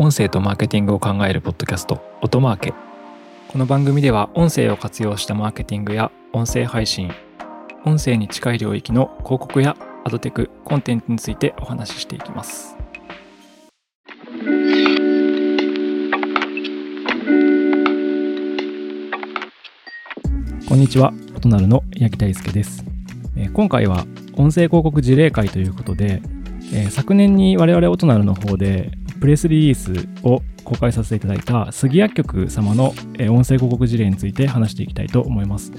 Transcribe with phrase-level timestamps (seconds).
[0.00, 2.72] 音声とマーケティングを考えるポッドキャスト音マーケ。
[3.48, 7.10] この番組では音声を活用したマーケティングや音声配信
[7.84, 12.76] 音声に近い領域の広告やアドテクコンテンツについてお話ししていきます。
[20.68, 22.84] こんにちは音なるの八木大輔です。
[23.36, 26.22] えー今回は音声広告事例会ということで、
[26.72, 35.72] えー昨年に我々音なるの方でプレスリリースを公開させていただいた杉薬局様の、えー音声広告事例について話していきたいと思います。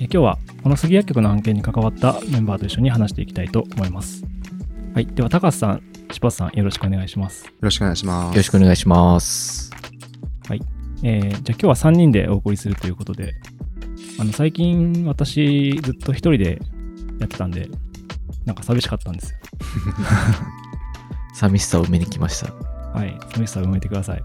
[0.00, 4.24] えー今日はこの杉薬局の案件に関わったメンバーと一緒に話していきたいと思います。
[4.94, 5.06] はい。
[5.06, 5.82] では、高橋さん、
[6.12, 7.46] 柴田さん、よろしくお願いします。
[7.46, 8.34] よろしくお願いします。
[8.34, 9.70] よろしくお願いします。
[11.02, 13.34] えーじゃあ今日は3人でお送りするということで、
[14.18, 16.60] あの最近私ずっと一人で
[17.18, 17.68] やってたんで、
[18.44, 19.38] なんか寂しかったんですよ。
[21.34, 22.52] 寂しさを埋めに来ました。
[22.98, 24.22] はい、寂しさを埋めてください。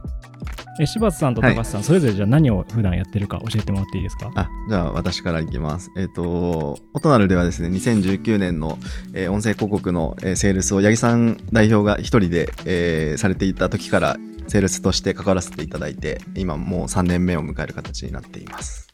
[0.82, 4.32] え柴田さんと高橋さん、それぞれじゃあ何を普段やってるか教えてもらっていいですか？
[4.36, 5.92] あ、じゃあ私からいきます。
[5.98, 8.78] えっ、と、オトナルではですね、2019年の、
[9.14, 18.88] えー音声広告の、えーセールスを八木さん代表が一人で、えーされていた時から、セールスとして関わらせていただいて、今もう3年目を迎える形になっています。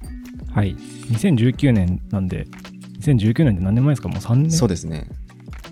[0.53, 0.75] はい。
[1.11, 2.47] 2019年なんで、
[3.01, 4.09] 2019年って何年前ですか？
[4.09, 4.51] もう3年？
[4.51, 5.07] そうですね。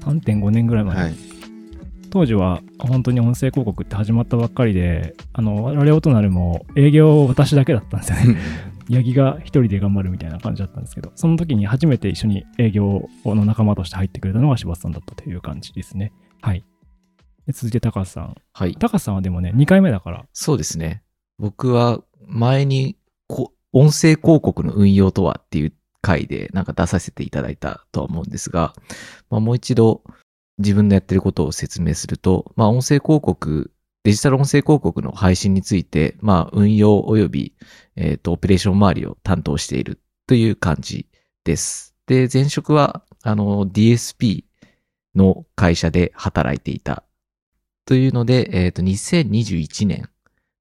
[0.02, 1.16] 3.5年ぐらい前、はい。
[2.14, 8.40] 当時は本当に音声広告って始まったばっかりで、あの、我々オトナルも営業私だけだったんですよね。
[8.88, 16.14] 八木が一人で頑張るみたいな感じだったんですけど、その時に初めて一緒に営業の仲間として入ってくれたのが柴田さんだったという感じですね。
[16.44, 16.64] はい。
[17.48, 18.36] で続いて高橋さん。
[18.54, 18.76] はい。
[18.76, 21.02] 高橋さんはでもね、2回目だから、そうですね。
[21.40, 22.96] 僕は前に
[23.28, 28.76] こ音声広告の運用とはっていう回でなんか出させていただいたとは思うんですが、
[29.32, 30.04] まあ、もう一度
[30.58, 33.72] 自分のやってることを説明すると、まあ、音声広告、
[34.04, 37.54] デジタル音声広告の配信について、まあ、運用及び、
[37.96, 41.08] えっ、と、オペレーション周りを担当しているという感じ
[41.44, 41.96] です。
[42.06, 44.44] で、前職は、あの、DSP
[45.16, 47.04] の会社で働いていた
[47.86, 50.10] というので、えっ、と、2021年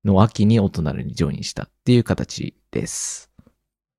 [0.05, 3.31] の秋にオトナルにジョインしたっていう形です。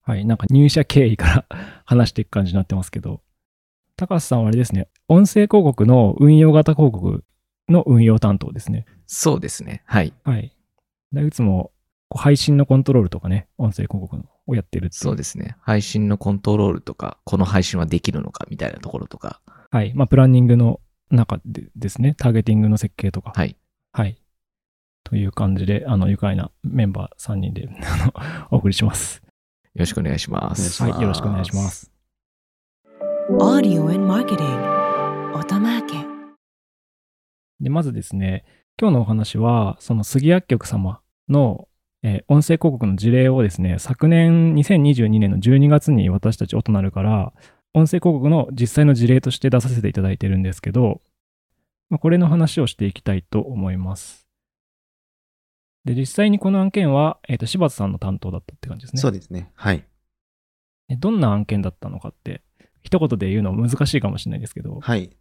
[0.02, 1.46] はい、なんか入社経緯から
[1.86, 3.22] 話していく感じになってますけど、
[3.96, 7.24] 高橋さんはあれですね、音声広告の運用型広告
[7.70, 8.86] の運用担当ですね。
[9.06, 9.84] そうですね。
[9.86, 10.14] はい。
[10.24, 10.56] はい。
[11.12, 11.72] でいつも
[12.10, 15.56] こう配信のコントロールとかね、音声広告のをやってるっていそうですね。
[15.62, 19.42] 配信のコントロールとか、この配信はできるのかみたいなところとか。
[19.72, 19.94] はい。
[19.96, 23.34] まあ、プランニングの中でですね、ターゲティングの設計とか。
[23.36, 23.58] はい。
[23.92, 24.18] はい。
[25.04, 28.14] という感じで、あの、愉快なメンバー3人で あの
[28.52, 29.22] お送りします。
[29.74, 30.62] よろしくお願いします。
[30.62, 31.02] お願いしますはい。
[31.02, 31.92] よろしくお願いします。
[33.40, 34.83] Audio and Marketing
[35.34, 36.06] Otamake
[37.60, 38.46] で、まずですね、
[38.80, 41.68] 今日のお話は、その杉薬局様の、
[42.04, 47.34] えー音声広告の事例をですね、昨年2022年の12月に私たちオトナルから、
[47.74, 51.02] 音声広告の実際の事例として出させていただいてるんですけど、
[51.90, 54.28] まあ、これの話をしていきたいと思います。
[55.84, 59.02] で、実際にこの案件は、えっ、と、柴田さんの担当だったって感じですね。
[59.02, 59.52] そうですね。
[59.56, 59.84] はい。
[60.90, 62.44] でどんな案件だったのかって、
[62.84, 65.16] 一言で言うの難しいかもしれないですけど、はい。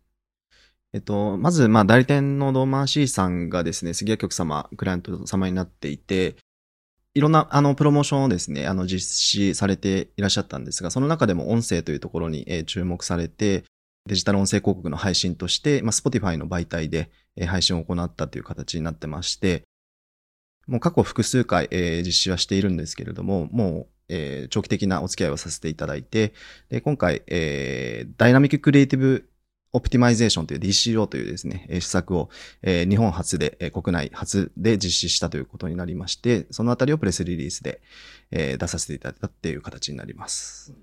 [0.95, 6.37] えっと、まず、まあ、代理店のドーマー C さんがですね、杉谷局様、クライアント様になっていて、
[7.15, 13.65] いろんな、あの、プロモーションをですね、あの、実施されていらっしゃったんですが、その中でも音声というところに、注目されて、
[14.07, 17.11] デジタル音声広告の配信として、まあ、Spotify の媒体で、
[17.47, 19.63] 配信を行ったという形になってまして、
[20.67, 26.35] もう過去複数回、えー実施はしているんですけれども、もう、えー長期的なお付き合いをさせていただいて、
[26.69, 29.32] で今回、えーダイナミッククリエイティブ
[29.73, 32.29] オプティマイゼーションという DCO というですね、施策を、
[32.63, 37.81] 日本初で、国内初で実施したということになりまして、そのあたりをプレスリリースで、
[38.31, 40.75] 出させていただいたっていう形になります。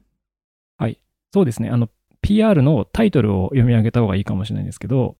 [0.78, 1.00] はい
[1.34, 1.70] そうですね。
[1.70, 1.90] あの、
[2.22, 5.16] PR のタイトルを読み上げた方がいいかもしれないんですけど、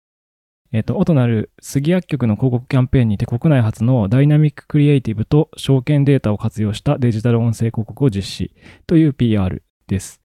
[0.72, 8.54] えっ、と、音なる杉薬局の広告キャンペーンにて国内初のダイナミッククリエイティブと証券データを活用したデジタル音声広告を実施
[8.86, 10.22] という PR です。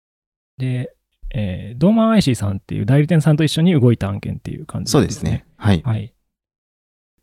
[0.58, 0.93] で、
[1.36, 5.44] えードーマン IC さんっていう代理店さんと一緒に動いた案件っていう感じそうですね。。
[5.56, 5.82] はい。
[5.84, 6.14] はい。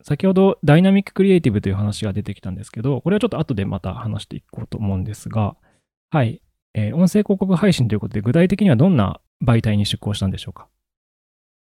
[0.04, 5.56] 先ほどダイナミッククリエイティブという話が出てきたんですけど、これはちょっと後でまた話していこうと思うんですが、
[6.10, 6.42] はい。
[6.74, 10.68] えー音声広告配信ということで、具体的にはどんな媒体に出向したんでしょうか？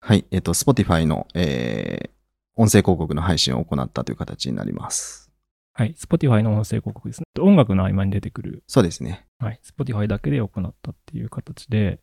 [0.02, 0.26] はい。
[0.32, 2.10] えっ、と、Spotify の、えー
[2.56, 5.32] 音声広告の配信を行ったという形になります。
[5.72, 5.94] はい。
[5.98, 7.24] Spotify の音声広告ですね。
[7.40, 9.26] 音楽の合間に出てくる、そうですね。
[9.38, 9.62] はい。
[9.64, 12.02] Spotify だけで行ったっていう形で、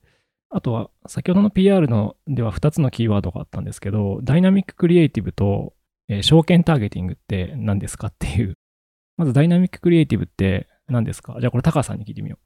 [0.50, 5.75] あとは、先ほどの PR のでは2つのキーワードがあったんですけど、ダイナミッククリエイティブと
[6.08, 8.54] えー証券ターゲティングって何ですかっていう。
[9.16, 11.37] まずダイナミッククリエイティブって何ですか？
[11.40, 12.38] じゃあこれタカさんに聞いてみよ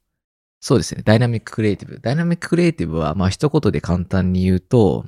[0.61, 1.01] そうですね。
[1.03, 1.99] ダイナミッククリエイティブ。
[1.99, 5.05] ダイナミッククリエイティブは、まあ一言で簡単に言うと、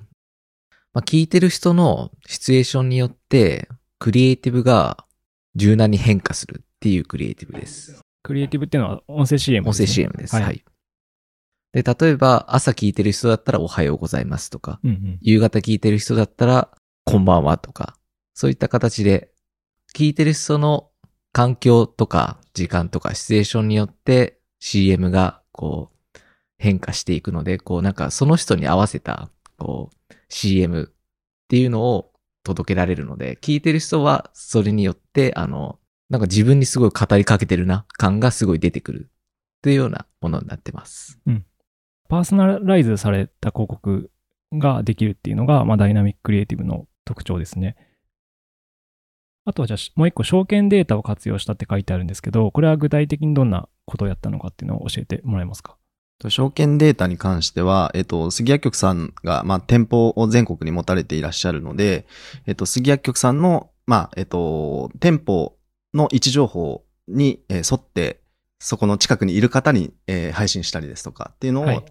[0.94, 3.70] まあ聞いてる人のシチュエーションによって、
[4.00, 5.06] クリエイティブが
[5.56, 7.92] 柔軟に変化するっていうクリエイティブです。
[7.94, 7.96] う。
[8.24, 10.36] クリエイティブっていうのは音声 CM 音声ですね CM です。
[10.36, 10.64] ははいい。
[11.74, 15.18] で、例えば朝聞いてる人だったらおはようございますとか、うんうん。
[15.22, 16.70] 夕方聞いてる人だったら
[17.04, 17.96] こんばんはとか、
[18.34, 19.32] そういった形で、
[19.96, 20.90] 聞いてる人の
[21.34, 26.20] 環境とか時間とかシチュエーションによって CM がこう
[26.58, 30.98] 変化していくので、こうなんかその人に合わせたこう CM っ
[31.48, 32.12] ていうのを
[32.44, 35.80] 届けられるので、聞いてる人はそれによってあの、
[36.10, 39.10] なんか自分にすごい語りかけてるな感がすごい出てくる
[39.64, 41.20] というようなものになってます。
[42.10, 44.12] パーソナライズされた広告
[44.54, 47.76] ができるっていうのが、まあ、ダイナミッククリエイティブの特徴ですね。
[49.46, 55.76] あとはじゃあ、もう一個、証券データを活用したって書いてあるんですけど、これは具体的にどんなことをやったのかっていうのを教えてもらえますか？
[56.30, 62.06] 証券データに関しては、えっと、杉薬局さんが、まあ、店舗を全国に持たれていらっしゃるので、
[62.46, 65.58] えっと、杉薬局さんの、まあ、えっと、店舗
[65.94, 68.23] の位置情報に、沿って、
[68.66, 71.86] そこの近くにいる方に、えー配信したりですとかっていうのを、はい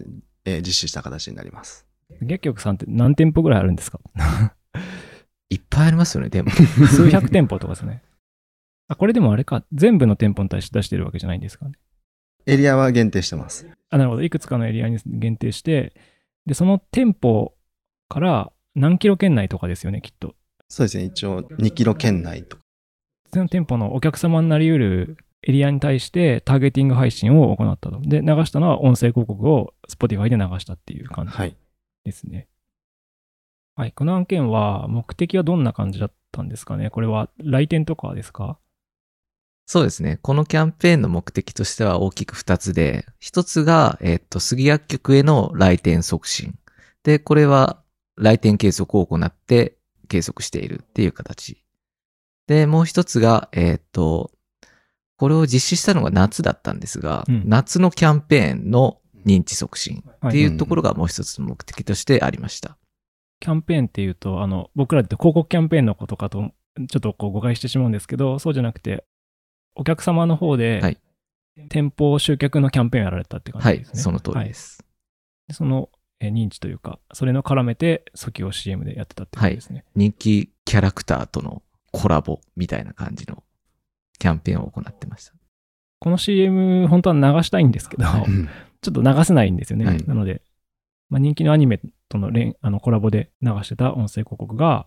[0.46, 1.86] えー実施した形になります。
[2.22, 4.00] 薬局さんって何店舗ぐらいあるんですか？
[5.50, 6.50] いっぱいありますよね、でも。
[6.88, 8.02] 数百店舗とかですね。
[8.88, 11.72] あ、これでもあれか、全部の店舗に対して出してるわけじゃないんですかね。
[12.46, 13.69] エリアは限定してます。
[13.90, 14.22] あ、なるほど。
[14.22, 15.94] いくつかのエリアに限定して、
[16.46, 17.54] で、その店舗
[18.08, 20.34] から何キロ圏内とかですよね、きっと。
[20.69, 21.04] そうですね。
[21.04, 22.62] 一応、2キロ圏内とか。
[23.32, 28.00] その店舗のお客様になり得るエリアに対してターゲティング配信を行ったと。
[28.00, 31.56] で、流したのは音声広告を Spotify で流したっていう感じはい。
[32.04, 32.48] ですね。
[33.74, 33.92] はい。
[33.92, 36.90] この案件は目的はどんな感じだったんですかね？
[36.90, 38.58] これは来店とかですか？
[39.66, 40.18] そうですね。
[40.22, 46.58] このキャンペーンの目的としては大きく二つで、一つが、えっと、杉薬局への来店促進。
[47.04, 47.82] で、これは
[48.16, 49.76] 来店計測を行って
[50.08, 51.64] 計測しているっていう形。
[52.46, 54.30] で、もう一つが、えっと、
[55.22, 62.76] これを実施したのが夏だったんですが、うん夏のキャンペーンの認知促進っていいうところがもう一つの目的としてありました。
[63.38, 66.50] キャンペーンっていうと、あの、僕らで言うと広告キャンペーンのことかと、
[66.88, 69.04] ちょっとこう誤解してしまうんですけど、そうじゃなくて、
[69.76, 70.98] お客様の方で、はい
[71.69, 74.02] 店舗集客のキャンペーンをやられたって感はいじで、すね。
[74.02, 74.84] その通りはいです。
[75.46, 75.88] でその、
[76.19, 79.84] えー認知というか、それの絡めて、訴求を CM でやってたってことですね。
[79.94, 83.44] 人気キャラクターとのコラボみたいな感じの
[84.22, 85.32] キャンペーンを行ってました。
[85.98, 88.48] この CM、本当は流したいんですけど、うん
[88.82, 89.84] ちょっと流せないんですよね。
[89.84, 90.42] はいなので、
[91.08, 94.86] まあ、人気のアニメとの連あのコラボで流してた音声広告が、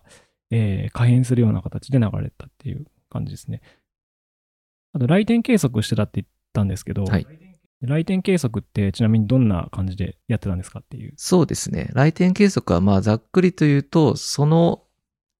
[0.50, 3.60] えー可変するような形で流れたっていう感じですね。
[4.92, 7.26] あと、来店計測してたって言ったんですけど、はい
[7.82, 11.12] 来店計測ってちなみにどんな感じでやってたんですかっていう。
[11.16, 11.90] そうですね。
[11.92, 14.82] 来店計測はまあざっくりと言うと、その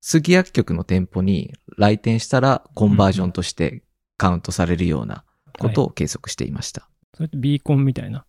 [0.09, 3.83] 杉薬局の店舗に来店したらコンバージョンとして
[4.17, 5.25] カウントされるような
[5.59, 6.89] ことを計測していました。
[7.15, 8.25] それってビーコンみたいな？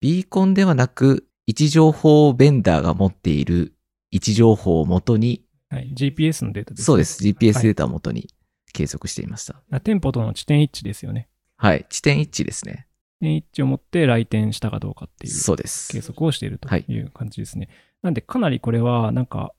[0.00, 3.74] ビーコンではなく、位置情報ベンダーが持っている
[4.10, 6.84] 位置情報をもとに、はい、GPS のデータです、ね。
[6.84, 7.22] そうです。
[7.22, 8.28] GPS はいデータをもとに
[8.72, 9.62] 計測していました。
[9.70, 11.28] あ店舗との地点一致ですよね。
[11.56, 11.86] はい。
[11.88, 12.86] 地点一致ですね。
[13.18, 16.00] 地点一致を持って来店したかどうかっていうそうです計。
[16.00, 17.68] 測をしているとはいいう感じですね。
[18.02, 19.52] なんでかなりこれはなんか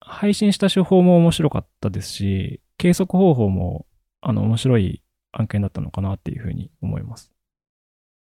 [0.00, 3.86] 配信した手法も面白かったですし、計測方法も
[4.20, 5.02] あの面白い
[5.32, 7.32] 案件だったのかなっていうふうに思います。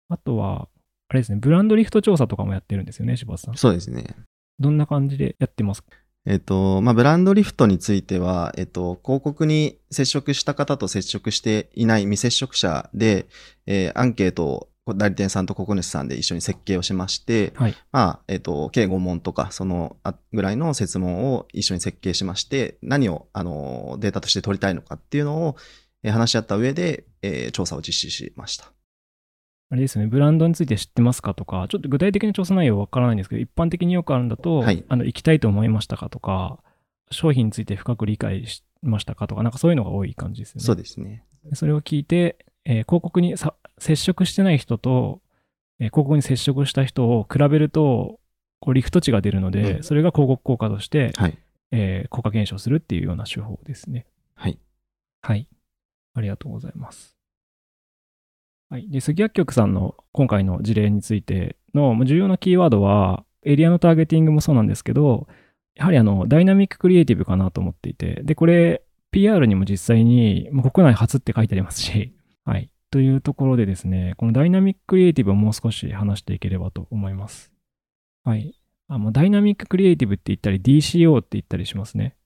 [0.08, 0.68] あとは、
[1.08, 3.56] あれですね、ブランドリフト調査とかもやってるんですよね、柴田さん。
[3.56, 4.16] そうですね。
[4.58, 5.82] どんな感じでやってます？
[5.82, 5.88] か
[6.24, 13.26] えっと、まあ、ブランドリフトについては、えっと、広告に接触した方と接触していない未接触者で、
[13.66, 17.74] えーアンケートを代理店さんと国主さんで一緒に設計をしまして、はい。
[17.92, 25.56] まあ、えっと、計5問とか、そのあぐらいの設問を一緒に設計しまして、何を、あの、データとして取りたいのかっていうのを、えー
[26.10, 28.72] 話し合った上で、えー調査を実施しました。
[29.70, 36.58] あれですね、ブランドについて知ってますかとか、ちょっと具体的な調査内容わからないんですけど、一般的によくあるんだと、はいあの、行きたいと思いましたかとか、
[37.10, 40.64] 商品について深く理解しましたかとか、なんかそういうのが多い感じですよね。
[40.64, 41.24] そうですね。
[41.44, 45.20] でそれを聞いて、えー広告にさ接触してない人と、
[45.80, 48.20] えー広告に接触した人を比べると、
[48.60, 51.38] こうリフト値が出るので、うんそれが広告効果として、はい。
[51.70, 54.04] えー効果検証するっていうような手法ですね。
[54.34, 54.58] はい。
[55.22, 55.48] はい。
[56.14, 57.16] ありがとうございます。
[58.68, 58.88] はい。
[58.88, 65.26] で、杉薬局さんの今回の事例についての重要なキーワードは、エリアのターゲティングもそうなんですけど、
[65.74, 72.14] やはりあの、ダイナミッククリエイティブかなと思っていて、で、これ、PR にも実際にもう国内初って書いてありますし、
[72.44, 72.70] はい。
[72.90, 77.52] というところでですね、このダイナミッククリエイティブをもう少し話していければと思います。
[78.24, 78.54] はい。
[78.88, 82.16] あもうダイナミッククリエイティブって言ったり DCO って言ったりしますね。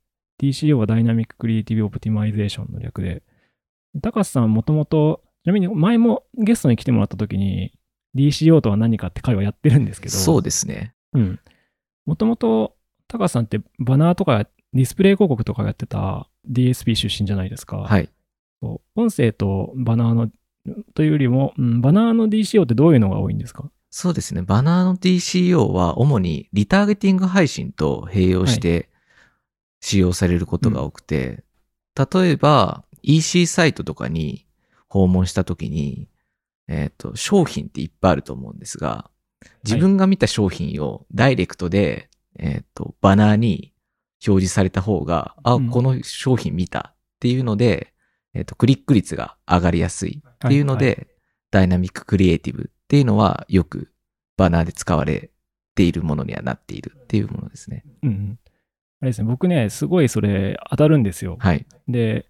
[0.41, 3.23] DCO はダイナミッククリエイティブオプティマイゼーションの略で、
[4.03, 7.73] 高橋さんもともと、ちなみに前もゲストに来てもらった時に
[8.17, 10.95] DCO とは何かって会話やってるんですけど、そうですね。
[11.13, 11.41] うん。
[12.05, 12.77] もともと、
[13.09, 17.79] 高橋さんってバナーとかディスプレイ広告とかやってた DSP 出身じゃないですか。
[17.79, 18.09] はい。
[18.97, 20.29] 音声とバナーの、
[20.95, 23.71] というよりも、うんバナーの DCO ってどういうのが多いんですか？
[23.91, 24.43] そうですね。
[24.43, 28.91] バナーの DCO は主にリターゲティング配信と併用して
[29.81, 31.45] 使用されることが多くて、
[31.97, 34.47] 例えば EC サイトとかに
[34.89, 36.09] 訪問したときに、
[36.69, 39.11] えっ、と、商品っていっぱいあると思うんですが、
[39.65, 43.73] 自分が見た商品をダイレクトで、えっ、と、バナーに
[44.27, 47.93] 表示された方が、あ、うんこの商品見たっていうので、
[48.35, 51.05] えっ、と、クリック率が上がりやすいっていうので、はいは
[51.51, 53.93] ダイナミッククリエイティブっていうのはよく
[54.37, 55.31] バナーで使われ
[55.75, 57.85] ているものにはなっているっていうものですね。
[58.03, 58.39] うんうん。
[59.01, 61.37] あれですね、僕ね、すごいそれ当たるんですよ。
[61.39, 61.67] はい。
[61.89, 62.27] で、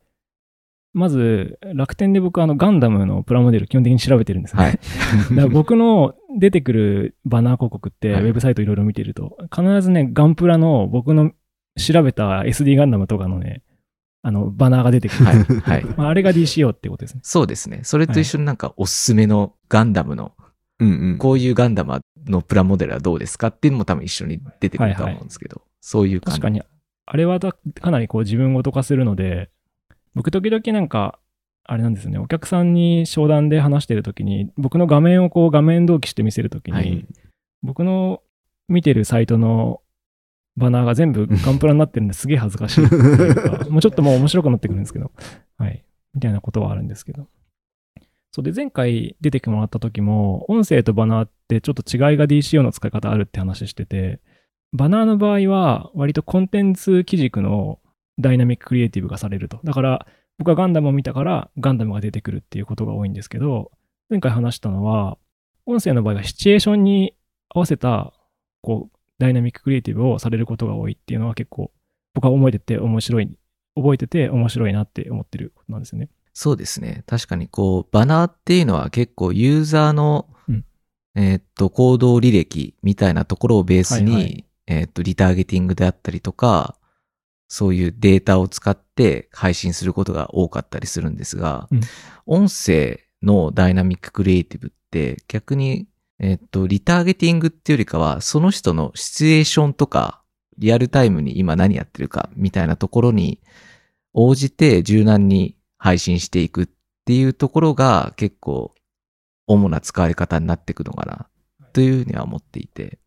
[0.97, 4.63] まず、楽天で僕、あの、ガンダムのプラモデル基本的に調べてるんですね。
[4.63, 4.73] はい。
[5.37, 11.33] だから僕の出てくるバナー広告って、ウはいェブサイトいろいろ見てると、必ずね、ガンプラの僕の
[11.79, 13.63] 調べた SD ガンダムとかのね、
[14.23, 15.25] あの、バナーが出てくる。
[15.27, 15.37] はい。
[15.37, 15.85] はい。
[15.99, 17.21] まあ、あれが DCO ってことですね。
[17.23, 17.81] そうですね。
[17.83, 20.33] それと一緒になんかおすすめのガンダムの。
[21.19, 26.41] こういうガンダムのプラモデルはどうですかっていうのも多分一緒に出てくると思うんですけど、そういう感じ。
[26.41, 26.63] 確かに、
[27.07, 29.51] あれはだかなりこう自分ごと化するので、
[30.17, 31.21] 僕時々なんか、
[31.63, 37.07] あれなんですよね、お客さんに商談で話してるときに、僕の画面をこう画面同期して見せるときに、はい
[37.63, 38.23] 僕の
[38.69, 39.81] 見てるサイトの
[40.57, 42.81] バナーが全部 ガンプラになってるんですげえ恥ずかしい
[43.71, 45.11] もうちょっともう面白くなってくるんですけど、
[45.59, 45.85] はい。
[46.15, 47.27] みたいなことはあるんですけど。
[48.33, 54.21] そうで、前回出てきてもらった時も、音声とバナーってちょっと違いが DCO の使い方あるって話してて、
[54.73, 57.79] バナーの場合は割とコンテンツ基軸の
[58.19, 59.61] ダイナミッククリエイティブがされると。
[59.65, 60.07] だから
[60.39, 63.71] 僕はガンダムを見たからガンダムが出てくるっていうことが多いんですけど、
[64.09, 65.19] 前回話したのは、
[65.65, 67.15] 音声の場合はシチュエーションに
[67.49, 68.13] 合わせた、
[68.61, 71.73] こう、ダイナミッククリエイティブをされることが多いっていうのは結構
[72.15, 73.37] 僕は覚えてて面白い、
[73.75, 76.09] 覚えてて面白いなって思ってることなんですよね。
[76.33, 77.03] そうですね。
[77.07, 80.65] 確かにこう、バナーっていうのは結構ユーザーの、うん
[81.15, 86.77] えーっと、行動履歴みたいなところをベースに、はいはいえーっと、リターゲティングであったりとか、
[87.49, 91.81] そういうデータを使って配信することが多かったりするんですが、うん。
[92.27, 95.87] 音声のダイナミッククリエイティブって逆に、
[96.19, 100.23] えーっと、リターゲティングっていうよりかは、その人のシチュエーションとか、
[100.59, 103.41] リアルタイムに今何やってるかみたいなところに
[104.15, 106.69] 応じて柔軟に配信していくっ
[107.05, 108.75] ていうところが結構
[109.47, 111.29] 主な使われ方になっていくのかな
[111.73, 112.99] というふうには思っていて、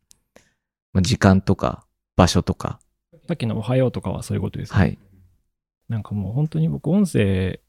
[0.94, 2.80] まあ、時間とか場所とか、
[3.30, 4.80] さっきのおはようとかはそういうことですね。
[4.80, 4.98] はい。
[5.88, 7.64] なんかもう本当に僕音声っ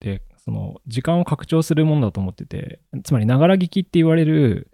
[0.00, 4.70] てその時間を拡張するものだと思ってて、つまりながら聞きって言われる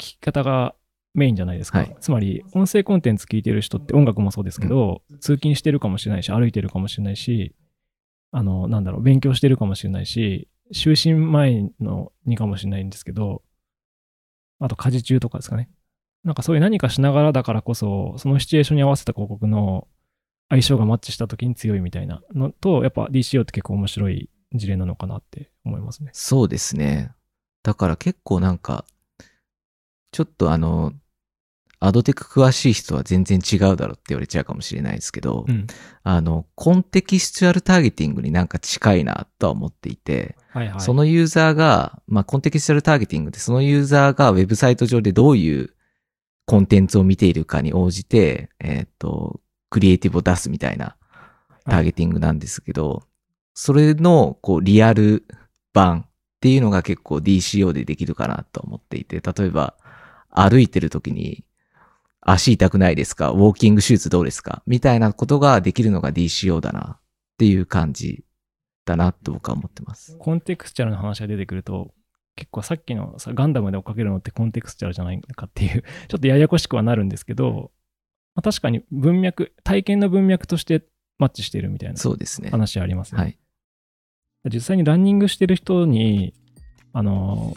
[0.00, 0.74] 聞き方が
[1.12, 1.80] メインじゃないですか？
[1.80, 7.54] はいつまり音声コンテンツ聞いてる人って音楽もそうですけど、通勤してるかもしれないし、歩いてるかもしれないし、
[8.32, 13.42] あの、なんだろう、勉強してるかもしれないし、就寝前のにかもしれないんですけど、
[14.60, 15.68] あと家事中とかですかね。
[16.26, 19.86] なんかそういう何かしながらだからこそ、そのシチュエーションに合わせた広告の
[20.48, 26.10] 相性がマッチした時に強いみたいなのと、やっぱ DCO って結構面白い事例なのかなって思いますね。
[26.12, 27.12] そうですね。
[27.62, 28.84] だから結構なんか、
[30.10, 30.94] ちょっとあの、
[31.78, 35.68] アドテク詳しい人は全然違うだろうって言われちゃうかもしれないですけど、うん。
[36.02, 40.80] あの、コンテキスチュアルターゲティングになんか近いなとは思っていて、はいはい。
[40.80, 45.75] そのユーザーが、まあ、コンテキスチャルターゲティングで、そのユーザーがウェブサイト上でどういう
[46.46, 50.96] コンテンツを見ているかに応じて、えっ、と、クリエイティブを出すみたいな
[51.68, 53.02] ターゲティングなんですけど、
[53.54, 55.24] それの、こう、リアル
[55.72, 56.10] 版っ
[56.40, 59.74] ていうのが結構 DCO でできるかなと思っていて、例えば、
[60.30, 61.44] 歩いてる時に、
[62.20, 63.30] 足痛くないですか？
[63.30, 64.62] ウォーキングシューズどうですか？
[64.66, 67.00] みたいなことができるのが DCO だなっ
[67.38, 68.24] ていう感じ
[68.84, 70.16] だなと僕は思ってます。
[70.18, 71.92] コンテクスチャルの話が出てくると、
[72.36, 77.72] 結構さっきのさガンダムで追っかけるのってコンテクスチャルじゃないかっていう、 ちょっとややこしくはなるんですけど、
[78.34, 80.84] まあ、確かに文脈、体験の文脈として
[81.18, 81.96] マッチしているみたいな。
[82.50, 83.20] 話ありますね。
[83.20, 83.38] はい。
[84.52, 86.34] 実際にランニングしてる人に、
[86.92, 87.54] あの、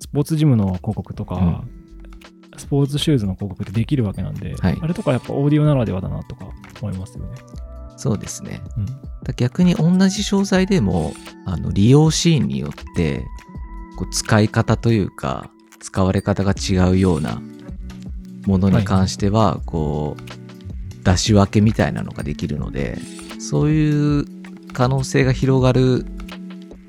[0.00, 1.64] スポーツジムの広告とか、
[2.56, 6.48] スポーツシューズの広告ってできるわけなんで、はいあれとかやっぱオーディオならではだなとか
[6.80, 7.36] 思いますよね。
[7.96, 8.60] そうですね。
[8.76, 8.86] うん。
[8.86, 11.12] だ逆に同じ商材でも、
[11.46, 13.24] あの、利用シーンによって、
[13.96, 17.42] こう使い方というか、使われ方が違うような
[18.46, 22.98] ものに関しては、こう、出し分けみたいなのができるので、
[23.38, 24.24] そういう
[24.72, 26.06] 可能性が広がる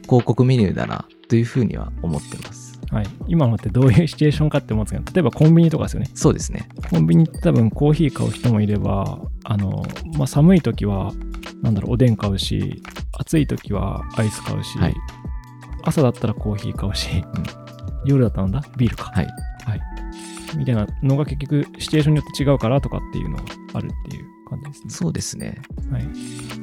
[0.04, 2.80] 広告メニューだな、というふうには思ってます。
[2.92, 3.08] はい。
[3.28, 6.12] 今のってどういうシチュエーションかって思うんですけど、例えばコンビニとかですよね。
[6.14, 6.70] そうですね。
[6.92, 9.84] コンビニって多分コーヒー買う人もいれば、あの、
[10.16, 11.12] まあ、寒い時は、
[11.64, 12.84] なんだろう、おでん買うし、
[13.14, 14.96] 暑い時はアイス買うし、はい
[15.84, 17.24] 朝だったらコーヒー買うし、
[18.06, 18.64] 夜だったんだ？
[18.78, 19.12] ビールか。
[19.14, 19.28] はい。
[19.66, 19.82] はい。
[20.58, 24.90] みたいなのが結局、シチュエーションによって違うからとかっていうのがあるっていう感じですね。
[24.90, 25.62] そうですね。
[25.92, 26.06] はい。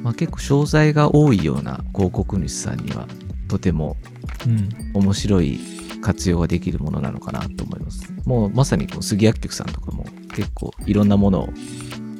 [0.01, 3.07] まあ、結構商材が多いような広告主さんには、
[3.47, 3.97] とても
[4.45, 4.69] うん。
[4.93, 5.59] 面白い
[6.01, 8.11] 活用ができるものなのかなと思います。
[8.25, 11.49] もうまさにこう杉薬局さんとかも結構いろんなものを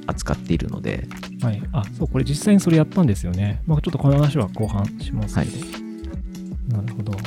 [0.07, 1.07] 扱っているので、
[1.41, 1.63] はい。
[1.71, 3.63] あ、そう、これ実際にそれやったんですよね。
[3.65, 5.80] まあ、ちょっとこの話は後半しますけど。
[6.71, 7.11] なるほど。
[7.11, 7.17] わ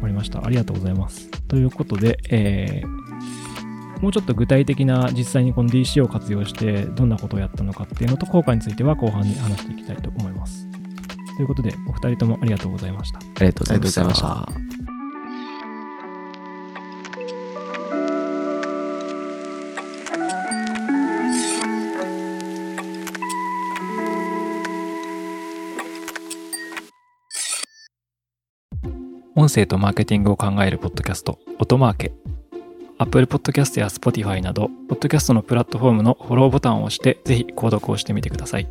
[0.00, 0.44] かりました。
[0.44, 1.30] ありがとうございます。
[1.48, 10.66] ということで、えー、もうちょっと具体的な実際にこの DC を活用してどんなことをやったのかっていうのと効果については後半に話していきたいと思います。
[11.36, 13.18] ということで、お二人ともありがとうございました。
[13.18, 14.71] ありがとうございました。
[29.42, 32.12] 音声とマーケティングを考えるポッドキャスト、音マーケ。
[32.98, 38.68] Apple Podcast や Spotify など、ポッドキャストのプラットフォームのフォローボタンを押して、ぜひ購読をしてみてください。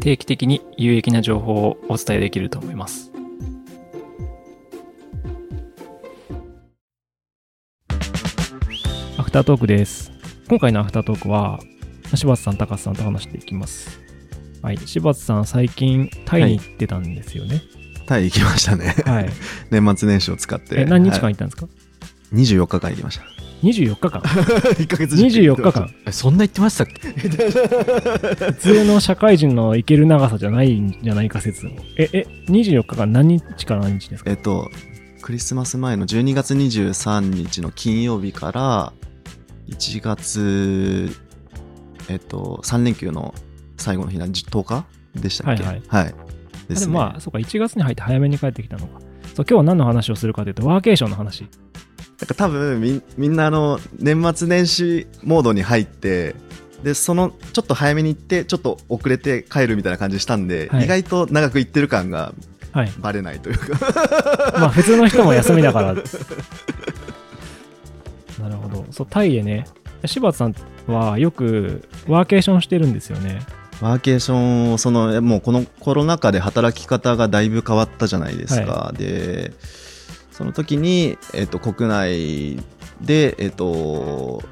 [0.00, 3.12] 定期的に有益な情報をお伝えできると思います。
[9.16, 10.12] アフタートークです。
[10.50, 11.60] 今回のアフタートークは、
[12.14, 13.98] 柴田さん、高須さんと話していきます。
[14.60, 17.62] はい、柴田さん、最近、タイに行ってたんですよね。
[18.06, 18.94] タイ行きましたね。
[19.06, 19.30] はい。
[19.70, 20.80] 年末年始を使って。
[20.80, 21.66] え、何日間はい行ったんですか、
[22.32, 23.24] 24日間行きました。
[23.62, 24.20] ?24 日間。
[24.76, 25.90] 1ヶ月24日間。
[26.06, 27.08] えそんな言ってましたっけ？
[27.08, 31.66] 普通の社会人の行ける長さじゃないんじゃないか説。
[31.96, 34.30] え、え、24日間何日から何日ですか？
[34.30, 34.70] えっと、
[35.22, 38.92] クリスマス前の12月23日の金曜日から
[39.70, 41.10] 1月、
[42.10, 43.34] えっと、3連休の
[43.78, 45.62] 最後の日なん10日でしたっけ？
[45.64, 46.14] はいはい。
[46.18, 46.23] あ
[46.74, 46.94] ですね。
[46.94, 49.00] まあ、そうか、1月に入って早めに帰ってきたのか。
[49.34, 51.48] そう、今日は何の話をするかというと、ワーケーションの話。
[52.20, 56.36] なんか多分みんみんなあの年末年始モードに入って
[56.84, 62.32] でそのちょっと早めに行ってちょっと遅れて帰るみたいな感じしたんで、はい意外と長く行ってる感が
[62.74, 62.92] はい。
[62.98, 63.78] バレないというか
[64.58, 65.94] まあ、普通の人も休みだから。
[65.94, 66.02] な
[68.48, 68.84] るほど。
[68.90, 69.64] そう、タイでね、
[70.04, 70.54] 柴田さん
[70.88, 73.42] はよくワーケーションしてるんですよね。
[73.84, 79.52] ワーケーションをそのもうこのコロナ禍で働き方がだいぶ変わったじゃないですか、で
[80.30, 82.56] その時に、えっと、国内
[83.02, 84.42] で、えっと、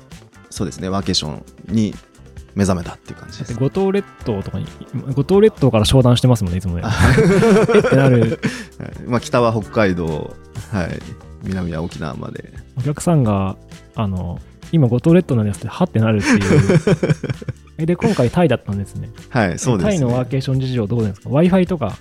[0.51, 1.95] そうですねワーケーションに
[2.55, 3.55] 目覚めたっていう感じです。
[3.55, 4.66] 五島列島とかに、
[5.14, 6.83] 五島列島から商談してますもんね、いつもね。
[7.75, 8.21] えってなる。
[8.21, 8.38] はい。
[9.07, 10.37] まあ、北は北海道、
[10.71, 11.01] はい、
[11.42, 12.53] 南は沖縄まで。
[12.77, 13.57] お客さんが、
[13.95, 14.38] あの、
[14.73, 16.79] 今五島列島なんですって、はってなるっていう。
[17.78, 19.11] えで、今回タイだったんですね。
[19.28, 21.96] はいそうです、ね、タイのワーケーション事情どうですか ?Wi-Fi とか。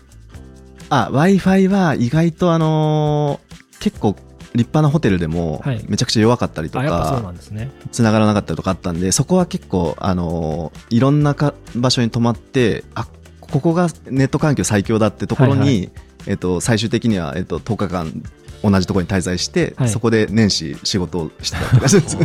[0.90, 4.16] あ w i f i は意外とあのー結構
[4.54, 7.72] 立派なホテルでもはいめちゃくちゃ弱かったりとか、なんですね。
[7.92, 13.08] 繋がらなかったりとかあったんでそこは結構あのーいろんなか場所に泊まってあ
[13.40, 15.92] ここがネット環境最強だってところに、はいは
[16.28, 18.24] えっと、最終的には、えっと、10日間
[18.64, 19.90] 同じところに滞在して、はい。
[19.90, 22.18] そこで年始仕事をしてたって感じです。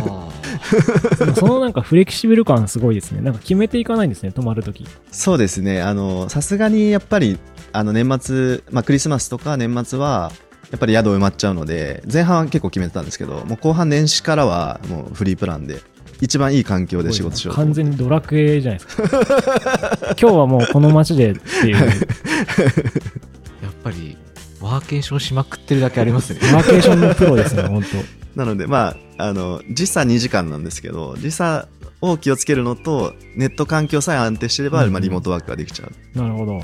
[1.39, 3.21] そのなんかフレキシブル感すごいですね。
[3.21, 4.85] なんか決めていかないんですね、泊まるとき。
[5.11, 5.81] そうですね。
[5.81, 7.37] あのさすがにやっぱり
[7.73, 10.31] あの年末、まあ、クリスマスとか年末は
[10.71, 15.81] やっぱり宿埋まっちゃうので前半は結構決めてたんですけどもう後半年始からはもうフリープランで
[16.21, 19.03] 一番いい環境で仕事しよう完全にドラクエじゃないですか。
[20.19, 21.89] 今日はもうこの街でっていう、 やっ
[23.83, 24.17] ぱり、
[24.61, 26.39] ワーケーションしまくってるだけありますね。
[26.53, 27.83] ワーケーションのプロですね、本
[28.35, 31.67] なのでまああの時差2時間なんですけど時差
[32.01, 36.21] を気をつけるのとネット環境さえ安定してれば、うんまあ、リモートワークができちゃう当。
[36.21, 36.57] なるほど。
[36.57, 36.59] い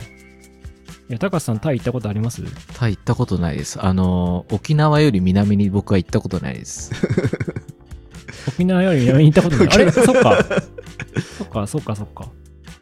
[1.10, 2.42] や、高橋さん、タイ行ったことあります？
[2.78, 3.84] タイ行ったことないです。
[3.84, 6.92] あの、沖縄より南に僕は行ったことないです。
[8.48, 9.68] 沖縄より南に行ったことない。
[9.68, 10.46] あれ、 そっか。
[11.38, 12.30] そっか、そっか、そっか。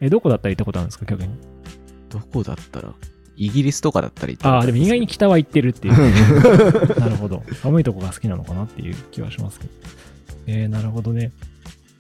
[0.02, 1.30] え、どこだったら行ったことあるんですか、逆に？
[2.10, 2.94] どこだったら
[3.42, 5.94] イギリスとかだったら行ったああ、でも意外に北は行ってるっていう。
[7.00, 7.42] なるほど。
[7.64, 9.72] 寒いとこが好きなのかなっていう気はしますけど。
[10.46, 11.32] えー、なるほどね。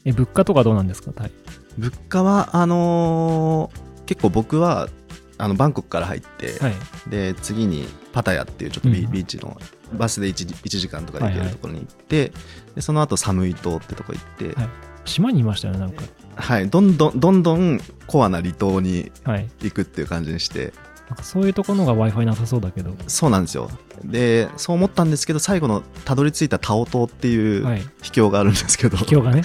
[0.05, 1.31] え、物価とかどうなんですか、タイ。
[1.79, 4.89] 物価はあのー結構僕は
[5.37, 6.73] あのバンコクから入って、はい。
[7.09, 9.57] で次にパタヤっていうちょっとビ,、うんビーチの
[9.97, 12.33] バスで 1, 1時間とかで行けるところに行って、
[12.75, 14.69] でその後サムイ島ってとこ行って、はい
[15.05, 16.03] 島にいましたよね、なんか。
[16.35, 19.49] はい、どんどんどんどんコアな離島にはい。
[19.61, 20.73] 行くっていう感じにして
[21.11, 22.95] なんかそういうところのが Wi-Fi なさそうだけど。
[23.07, 23.69] そうなんですよ
[24.05, 27.83] でそう思ったんですけど最後のたどり着いたタオ島っていうはい。
[28.01, 29.43] 秘境があるんですけど、秘境がね。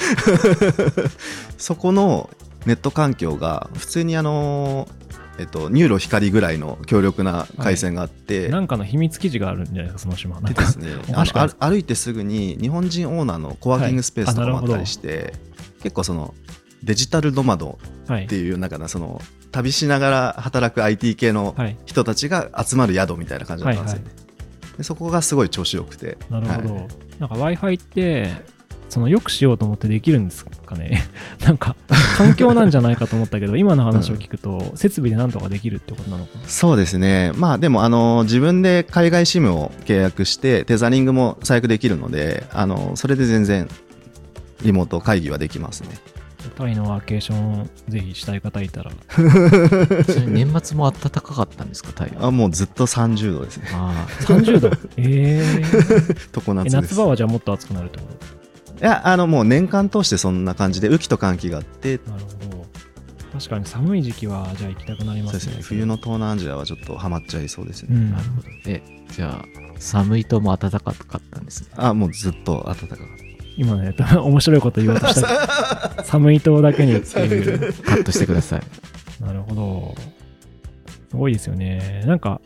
[1.59, 2.31] そこの
[2.67, 4.89] ネット環境が普通にあの
[5.39, 10.41] えっと、 NURO 光ぐらいの強力な回線があって、なんかの秘密基地があるんじゃないですか、その島。
[10.41, 10.89] でですね
[11.59, 15.35] 歩いてすぐに日本人オーナーのコワーキングスペースとかもあったりして、
[15.83, 16.33] 結構その
[16.83, 18.37] デジタルノマドはいって。
[18.37, 19.21] いうなんかなその
[19.57, 21.77] 旅しながら働く IT 系のはい。
[21.87, 23.99] 人たちが集まる宿みたいな感じだったんですよ。
[24.01, 24.05] ね、
[24.79, 26.19] でそこがすごい調子よくて。
[26.31, 26.75] なるほど。
[26.75, 26.87] はい。
[27.19, 28.31] なんか Wi-Fi って、
[28.89, 31.03] そのよくしようと思ってできるんですかね？
[31.45, 31.75] なんか
[32.17, 36.49] 環境なんじゃないかと思ったけど 今の話を聞くと設備でなんとかできるってことなのかな？
[36.49, 37.33] そうですね。
[37.35, 43.69] まあでもあの自分で海外 SIM を契約してテザリングも最悪できるのであのそれで全然
[44.63, 45.89] リモート会議はできますね
[46.57, 48.93] タイのワーケーションぜひしたい方いたら。
[50.27, 52.27] 年末も暖かかったんですか、台湾。
[52.27, 53.69] あもうずっと30度ですね。
[53.73, 54.71] あ30度？
[54.97, 56.43] えー。
[56.45, 56.77] 常夏えです。
[56.77, 58.07] 夏場はじゃあもっと暑くなるってこ
[58.79, 58.85] と？
[58.85, 62.01] いやあのもう年間通してそんな感じで雨季と寒季があって。
[62.07, 62.67] なるほど。
[63.33, 65.57] 確かに寒い時期はじゃあ行きたくなりまそうですすね。
[65.57, 68.07] ね冬の東南アジアはちょっとハマっちゃいそうですね、うん。
[68.09, 68.49] あ、なるほど。
[68.67, 69.45] え、じゃあ、
[69.79, 70.95] 寒いとも暖かかっ
[71.31, 71.69] たんですね。
[71.77, 73.26] あもうずっと暖かかっ
[73.57, 78.63] 今ね面白いこと言おうとした 寒い島だけにっていうカットしてください。
[79.25, 79.95] なるほど。
[81.11, 82.03] すごいですよね。
[82.07, 82.41] なんか、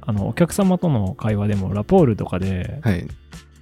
[0.00, 3.06] あの、お客様との会話でも、ラポールとかで、たはい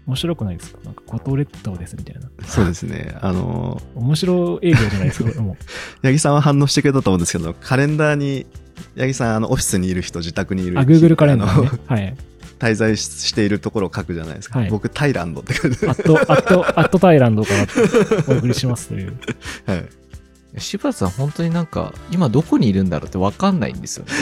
[0.06, 0.78] 面白くないですか？
[0.84, 2.28] なんか、五島列島ですみたいな。
[2.46, 5.56] そうですねあの面白営業じゃないですか、 も
[6.02, 8.44] 八木さんは反応してくれたと思うんですけどカレンダーに
[8.98, 11.70] 八木さんあのオフィスにいる人自宅にいるあ、Google カレンダーね。
[11.86, 12.14] はい。
[12.58, 17.66] 滞在ししているところを書くじゃないですか、はい僕タイランドって書いてアット、アット、アットタイランドから
[18.28, 19.16] お送りしますという。
[19.66, 19.88] はい
[20.58, 24.12] 柴田さん、本当になんか、今どこにいるんだろうって分かんないんですよね。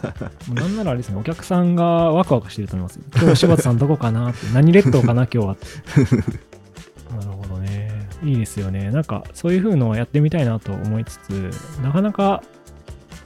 [0.48, 3.02] もうなんならあれですね、お客さんがワクワクしてると思いますよ。
[3.14, 5.66] 今日柴田さんどこかなって、何列島かな今日はって。
[7.14, 8.08] なるほどね。
[8.22, 8.90] いいですよね。
[8.90, 11.50] なんか、そういう風のをやってみたいなと思いつつ、
[11.82, 12.42] なかなか、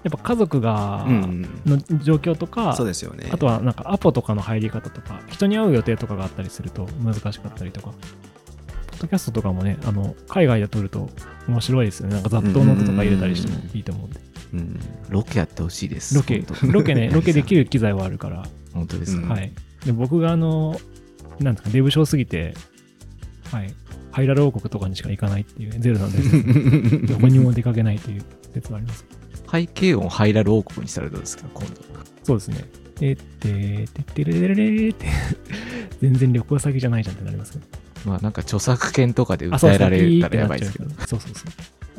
[0.08, 1.42] やっぱ家族が、うん。
[1.66, 3.28] の状況とか、そうですよね。
[3.30, 11.10] あとはなんかアポとかの入り方とか、人に会う予定とかがあったりすると難しかったりとか、ポッドキャストとかもね、あの海外で撮ると
[11.46, 12.14] 面白いですよね。
[12.14, 14.20] なんか雑踏の音とか入れたりしてもいいと思うんで。
[14.54, 14.80] うん。
[15.10, 16.14] ロケやってほしいです。
[16.14, 16.42] ロケ。
[16.62, 19.52] ロケね、 ロケできる機材はあるから、本当ですか、うんはい。
[19.84, 20.80] で僕があの、
[21.38, 22.54] なんですか、デブ症すぎて、
[23.52, 23.74] はい、
[24.10, 26.18] ハイラル王国とかにしか行かないっていう、ゼルなんで、
[27.06, 29.04] どこにも出かけないという説があります。
[29.50, 31.80] 背景音ハイラル王国にされたんですけど、今度。
[32.22, 32.64] そうですね。
[33.00, 35.06] えって、てってれれれれれって、
[36.00, 37.62] 全然旅行先じゃないじゃんってなりますね。
[38.04, 40.86] まあなんか著作権とかで訴えられたらやばいですけど。
[40.86, 40.94] ど。
[41.06, 41.44] そうそうそ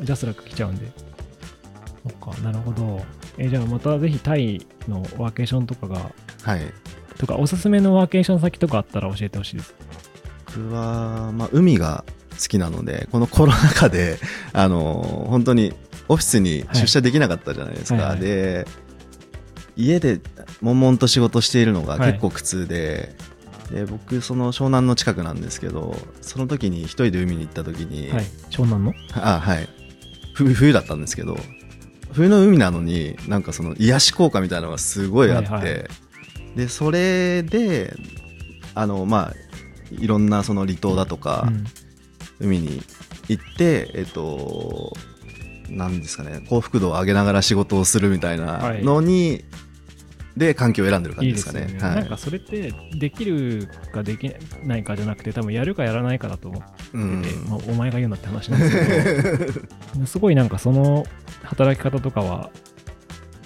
[0.00, 0.04] う。
[0.04, 0.90] ジャスラック来ちゃうんで。
[2.02, 3.04] そっか、なるほど。
[3.38, 6.10] えじゃあまたぜひタイのワーケーションとかが、
[6.42, 6.60] はい
[7.18, 9.74] とかおすすめのワーケーション先とかあったら教えてほしいです。
[10.46, 12.04] 僕は、まあ、海が
[12.40, 14.18] 好きなのでこのコロナ禍で
[14.54, 15.74] あの本当に
[16.10, 18.66] オフィスに出社できなかったじゃないですか、はいはいで
[19.76, 20.20] 家で
[20.60, 22.12] 悶々と仕事しているのがはい。
[22.12, 23.14] 結構苦痛で,、
[23.70, 28.24] で僕その湘南の近くなんですけどその時に一人で海に行った時に、はい。
[28.50, 28.92] 湘南の？
[29.14, 29.68] あはい。
[30.34, 31.38] ふ冬だったんですけど
[32.12, 35.88] 冬の海なのになんかその癒し効果みたいなのがすごいあって、はいはい。
[36.56, 37.94] でそれで
[38.74, 39.34] あのまあ
[39.92, 41.64] いろんなその離島だとか、うん。
[42.40, 42.82] 海に
[43.28, 44.92] 行ってえっと
[45.70, 49.44] なんですかね幸福度を上げながら仕事をするみたいなのに、
[50.36, 51.86] で環境を選んでる感いいじでかねですすよね。
[51.88, 54.30] はいなんかそれってできるかでき
[54.64, 59.52] ないかじゃなくて多分やるかやらないかだと思ってうんて、まあ、お前が言うなって話なんです
[59.92, 61.04] けど すごいなんかその
[61.42, 62.50] 働き方とかは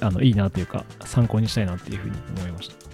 [0.01, 2.85] あのいいなというか参考にしたいなっていうふうに思いました。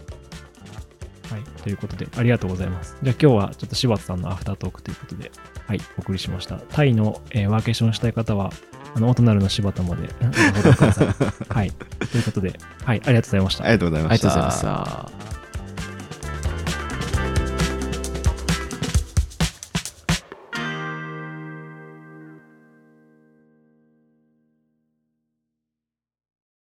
[1.34, 1.42] はい。
[1.62, 2.96] ということで、ありがとうございます。
[3.02, 5.30] じゃあ今日はちょっと柴田さんのアフタートークということで、
[5.66, 6.56] はい、お送りしました。
[6.56, 8.52] タイの、えーワーケーションしたい方は、
[8.94, 11.08] あの、音なるの柴田までご覧ください。
[11.48, 11.72] はい。
[12.10, 13.72] ということで、はい、ありがとうございましたあり。
[13.74, 15.39] がとうございましたありがとうございました。